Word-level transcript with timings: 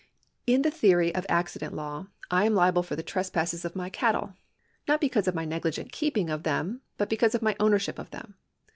In 0.47 0.63
the 0.63 0.71
tlieory 0.71 1.13
of 1.15 1.27
ancient 1.29 1.75
law 1.75 2.05
T 2.05 2.07
am 2.35 2.55
liable 2.55 2.81
for 2.81 2.95
the 2.95 3.03
trespasses 3.03 3.65
of 3.65 3.75
my 3.75 3.87
cattle, 3.91 4.33
not 4.87 4.99
because 4.99 5.27
of 5.27 5.35
my 5.35 5.45
negligent 5.45 5.91
keeping 5.91 6.27
of 6.27 6.41
them, 6.41 6.81
but 6.97 7.07
because 7.07 7.35
of 7.35 7.43
my 7.43 7.55
ownership 7.59 7.99
of 7.99 8.09
them. 8.09 8.33